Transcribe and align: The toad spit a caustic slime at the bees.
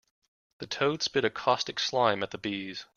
The 0.57 0.65
toad 0.65 1.03
spit 1.03 1.23
a 1.25 1.29
caustic 1.29 1.79
slime 1.79 2.23
at 2.23 2.31
the 2.31 2.39
bees. 2.39 2.87